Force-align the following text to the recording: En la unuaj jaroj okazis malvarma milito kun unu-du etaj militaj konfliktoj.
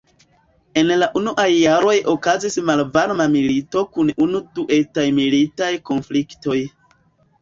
En 0.81 0.87
la 1.01 1.07
unuaj 1.19 1.45
jaroj 1.55 1.93
okazis 2.15 2.57
malvarma 2.69 3.27
milito 3.35 3.85
kun 3.99 4.11
unu-du 4.29 4.67
etaj 4.81 5.05
militaj 5.21 5.73
konfliktoj. 5.91 6.59